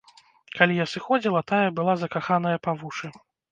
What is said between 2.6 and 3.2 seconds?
па вушы.